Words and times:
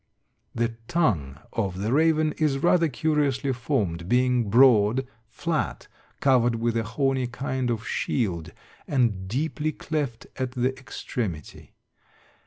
The 0.55 0.69
tongue 0.87 1.37
of 1.53 1.77
the 1.77 1.93
raven 1.93 2.31
is 2.39 2.57
rather 2.57 2.87
curiously 2.87 3.53
formed, 3.53 4.09
being 4.09 4.49
broad, 4.49 5.05
flat, 5.27 5.87
covered 6.21 6.55
with 6.55 6.75
a 6.75 6.81
horny 6.81 7.27
kind 7.27 7.69
of 7.69 7.87
shield, 7.87 8.51
and 8.87 9.27
deeply 9.27 9.71
cleft 9.71 10.25
at 10.37 10.53
the 10.53 10.75
extremity. 10.75 11.75